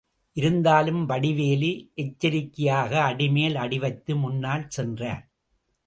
[0.37, 1.69] இருந்தாலும் வடிவேலு,
[1.95, 5.25] எச்சரிக்கையாக அடிமேல் அடிவைத்து முன்னால் சென்றார்.